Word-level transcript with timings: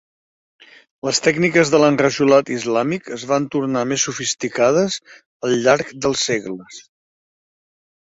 Les 1.07 1.17
tècniques 1.25 1.71
de 1.73 1.81
l'enrajolat 1.83 2.49
islàmic 2.55 3.11
es 3.17 3.25
van 3.31 3.45
tornar 3.55 3.83
més 3.91 4.05
sofisticades 4.09 4.97
al 5.49 5.53
llarg 5.67 5.93
dels 6.07 6.25
segles. 6.31 6.81